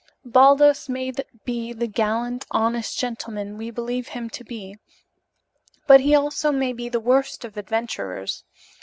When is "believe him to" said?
3.69-4.43